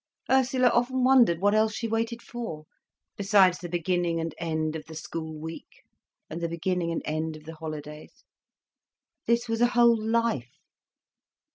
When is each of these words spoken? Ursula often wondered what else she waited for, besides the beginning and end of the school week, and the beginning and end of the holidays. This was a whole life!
Ursula 0.31 0.69
often 0.69 1.03
wondered 1.03 1.39
what 1.41 1.53
else 1.53 1.75
she 1.75 1.87
waited 1.87 2.23
for, 2.23 2.65
besides 3.17 3.59
the 3.59 3.69
beginning 3.69 4.19
and 4.19 4.33
end 4.39 4.75
of 4.75 4.85
the 4.87 4.95
school 4.95 5.39
week, 5.39 5.83
and 6.27 6.41
the 6.41 6.49
beginning 6.49 6.91
and 6.91 7.03
end 7.05 7.35
of 7.35 7.43
the 7.43 7.53
holidays. 7.57 8.23
This 9.27 9.47
was 9.47 9.61
a 9.61 9.67
whole 9.77 9.95
life! 10.03 10.57